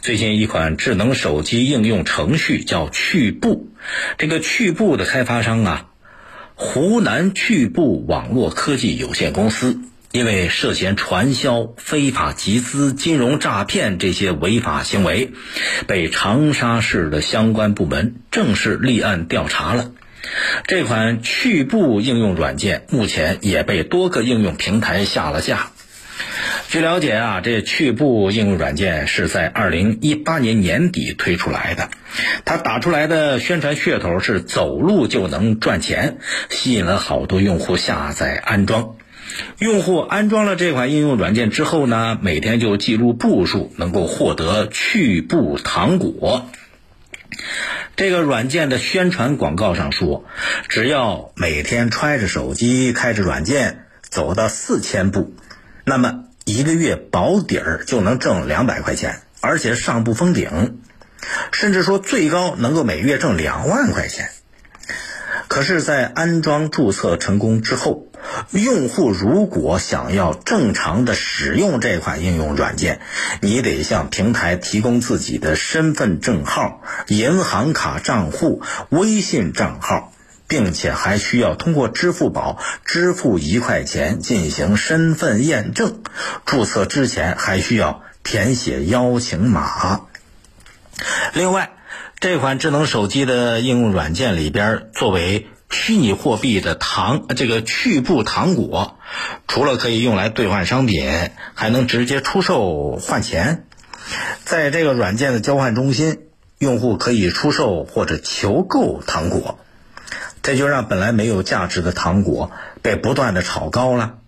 [0.00, 3.68] 最近一款智能手机应用程序叫趣步，
[4.18, 5.86] 这个趣步的开发商啊，
[6.54, 9.80] 湖南趣步网络科技有限公司，
[10.12, 15.32] 因为涉嫌传销、非法集资、金融诈骗这些违法行为，
[15.86, 19.92] 被长沙市的相关部门正式立案调查了。
[20.66, 25.70] 这款趣步应用软件目前也被多个应用平台下了架。
[26.68, 31.90] 据了解啊，这趣步应用软件是在二零一八年年底推出来的，
[32.44, 36.18] 它打出来的宣传噱头是走路就能赚钱，
[36.50, 38.96] 吸引了好多用户下载安装。
[39.58, 46.50] 用户安装了这款应用软件之后呢，每天就记录步数，能够获得趣步糖果。
[47.94, 50.24] 这个软件的宣传广告上说，
[50.68, 55.32] 只要每天揣着手机，开着软件，走到四千步，
[55.84, 56.24] 那么。
[56.48, 60.78] 一个月保底儿就能挣两百块钱，而且上不封顶，
[61.50, 64.30] 甚至说最高能够每月挣两万块钱。
[65.48, 68.06] 可是，在安装注册成功之后，
[68.52, 73.00] 用户如果想要正常的使用这款应用软件，
[73.40, 80.12] 你得向平台提供自己的身份证号、银行卡账户、微信账号。
[80.48, 86.02] 并且还需要通过支付宝支付一块钱进行身份验证，
[86.44, 90.02] 注册之前还需要填写邀请码。
[91.34, 91.70] 另外，
[92.20, 98.98] 这款智能手机的应用软件里边，作为虚拟货币的糖，这个趣步糖果，
[99.46, 103.66] 除了可以用来兑换商品，还能直接出售换钱。
[104.44, 106.20] 在这个软件的交换中心，
[106.58, 109.58] 用户可以出售或者求购糖果。
[110.46, 114.18] 这就让本来没有价值的糖果被不断的炒高了。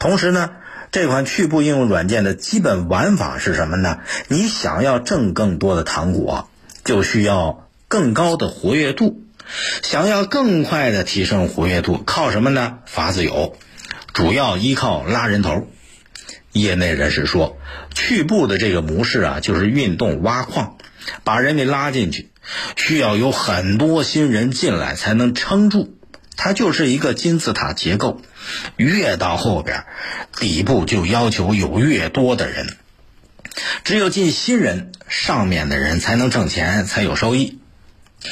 [0.00, 0.50] 同时呢，
[0.90, 4.00] 这款趣步应用软件的基本玩法是什么呢？
[4.26, 6.48] 你想要挣更多的糖果，
[6.82, 9.22] 就需要更高的活跃度。
[9.84, 12.78] 想要更快的提升活跃度，靠什么呢？
[12.86, 13.56] 法子有，
[14.12, 15.68] 主要依靠拉人头。
[16.50, 17.56] 业内人士说，
[17.94, 20.76] 趣步的这个模式啊，就是运动挖矿，
[21.22, 22.30] 把人给拉进去。
[22.76, 25.94] 需要有很多新人进来才能撑住，
[26.36, 28.20] 它就是一个金字塔结构，
[28.76, 29.84] 越到后边，
[30.38, 32.76] 底部就要求有越多的人，
[33.84, 37.58] 只有进新人，上面的人才能挣钱，才有收益。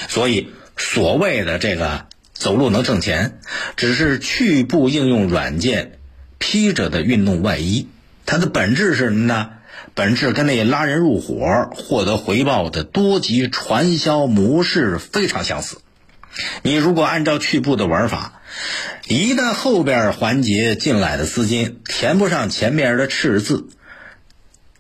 [0.09, 3.41] 所以，所谓的这个走路能挣钱，
[3.77, 5.99] 只是趣步应用软件
[6.39, 7.89] 披着的运动外衣，
[8.25, 9.51] 它的本质是什么呢？
[9.95, 15.79] 本质跟那拉人入伙、获得回报的多级传销模式非常相似。
[16.63, 18.41] 你如果按照趣步的玩法，
[19.09, 23.67] 一旦后边环节进来的资金填不上前面的赤字，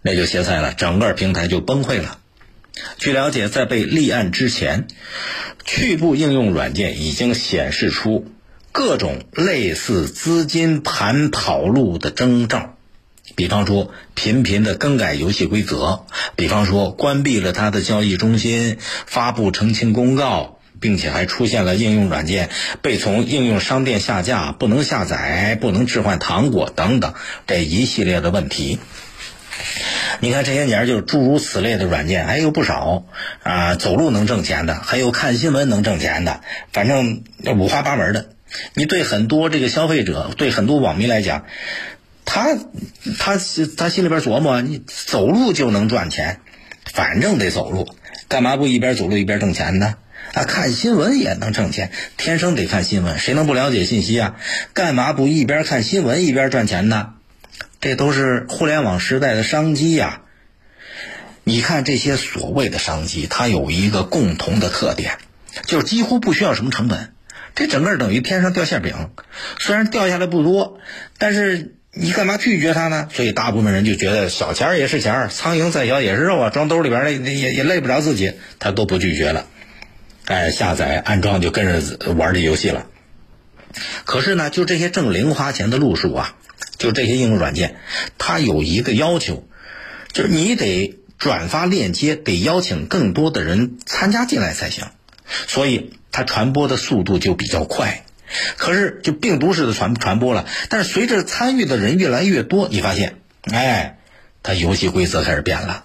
[0.01, 2.19] 那就歇菜了，整个平台就崩溃了。
[2.99, 4.87] 据了解，在被立案之前，
[5.65, 8.27] 趣步应用软件已经显示出
[8.71, 12.77] 各种类似资金盘跑路的征兆。
[13.37, 16.05] 比方说，频频的更改游戏规则；
[16.37, 22.51] 比方说，关闭了它的交易中心，发布澄清公告，并且还出现了应用软件
[22.83, 27.15] 被从应用商店下架、不能下载、不能置换糖果等等
[27.47, 28.79] 这一系列的问题。
[30.21, 33.05] 你看这些年，就诸如此类的软件还有不少
[33.43, 36.41] 啊，走路能挣钱的，还有看新闻能挣钱的，
[36.73, 37.23] 反正
[37.57, 38.31] 五花八门的。
[38.75, 41.45] 你对很多这个消费者，对很多网民来讲。
[42.33, 42.57] 他
[43.19, 43.41] 他
[43.77, 46.39] 他心里边琢磨，你走路就能赚钱，
[46.85, 47.93] 反正得走路，
[48.29, 49.97] 干嘛不一边走路一边挣钱呢？
[50.33, 54.37] 啊，看新闻也能挣钱，天生得看新闻，谁能不了解信息啊？
[54.75, 57.15] 干嘛不一边看新闻一边赚钱呢？
[57.81, 60.23] 这都是互联网时代的商机呀。
[61.43, 65.19] 你看这些所谓的商机，它有一个共同的特点，
[65.67, 67.13] 就是几乎不需要什么成本，
[67.57, 69.11] 这整个等于天上掉馅饼，
[69.59, 70.79] 虽然掉下来不多，
[71.19, 71.75] 但是。
[71.93, 73.09] 你干嘛拒绝他呢？
[73.13, 79.47] 所以大部分人就觉得小钱也是钱，苍蝇再小也是肉啊，装兜里边儿也也累不着自己，他都不拒绝了。
[80.27, 82.87] 哎，下载安装就跟着玩这游戏了。
[84.05, 86.37] 可是呢，就这些挣零花钱的路数啊，
[86.79, 87.77] 就这些应用软件，
[88.19, 89.49] 它有一个要求，
[90.13, 94.87] 就是你得转发链接，得邀请更多的人参加进来才行，
[95.49, 98.05] 所以它传播的速度就比较快。
[98.57, 100.47] 可是，就病毒式的传传播了。
[100.69, 103.17] 但是，随着参与的人越来越多，你发现，
[103.51, 103.99] 哎，
[104.43, 105.85] 它游戏规则开始变了。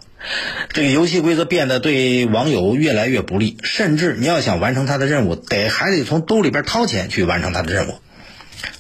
[0.73, 7.99] 这个游戏规则变得对网友越来越不利，甚至你要想完成他的任务，得还得从兜里边掏钱去完成他的任务。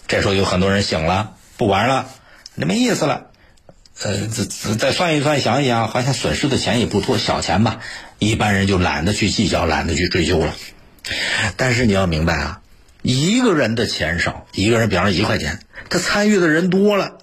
[0.07, 2.09] 这时候有很多人醒了，不玩了，
[2.55, 3.27] 那没意思了。
[4.01, 7.79] 呃，再再算一算，想一想，好像损失的钱也不多，小钱吧。
[8.19, 10.53] 一般人就懒得去计较，懒得去追究了。
[11.55, 12.61] 但是你要明白啊，
[13.05, 15.59] 一个人的钱少，一个人比方说一块钱，
[15.89, 17.19] 他参与的人多了，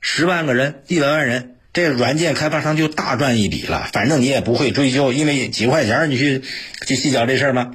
[0.00, 3.88] 十万个人、一百万人，这软件开发商就大赚一笔了。
[3.92, 6.44] 反正你也不会追究，因为几块钱你去
[6.86, 7.72] 去计较这事儿吗？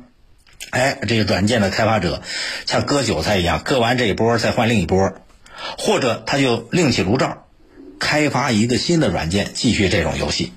[0.70, 2.22] 哎，这个软件的开发者
[2.66, 5.22] 像割韭菜一样，割完这一波再换另一波，
[5.78, 7.42] 或者他就另起炉灶。
[8.00, 10.52] 开发一个新的软件，继续这种游戏，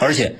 [0.00, 0.36] 而且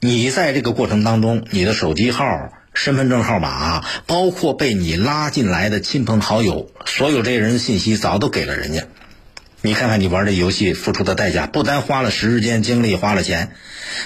[0.00, 3.73] 你在这个过程当中，你的手机号、身份证号码，
[4.06, 8.84] 包括被你拉进来的亲朋好友，所有这些人的信息，早都给了人家。
[9.62, 13.52] 你看看你玩这游戏付出的代价，不单花了时间精力，花了钱，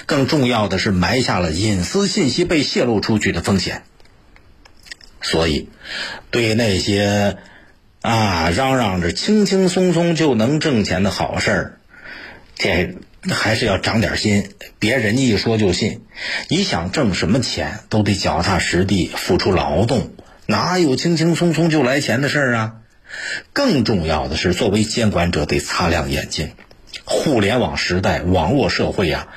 [0.05, 3.83] 更重要的是埋下了隐私信息被泄露出去的风险。
[5.21, 5.69] 所以，
[6.31, 7.37] 对那些。
[8.01, 11.79] 啊，嚷嚷着轻轻松松就能挣钱的好事儿，
[12.55, 14.49] 这那还是要长点心，
[14.79, 16.01] 别人家一说就信。
[16.47, 20.11] 你想挣什么钱，都得脚踏实地付出劳动，
[20.45, 22.73] 哪有轻轻松松就来钱的事儿啊？
[23.53, 26.51] 更重要的是，作为监管者得擦亮眼睛。
[27.05, 29.27] 互联网时代，网络社会呀，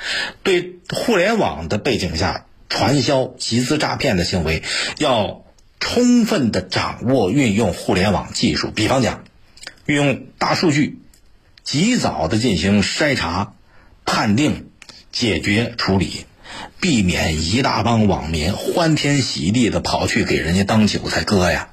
[0.43, 4.63] 对互联网的背景下传销、集资诈骗的行为
[4.99, 5.43] 要。
[5.85, 9.25] 充分的掌握运用互联网技术，比方讲，
[9.85, 11.01] 运用大数据，
[11.65, 13.55] 及早的进行筛查、
[14.13, 14.67] 判定、
[15.11, 16.27] 解决、处理，
[16.83, 21.73] 避免一大帮网民欢天喜地的跑去给人家当韭菜割呀。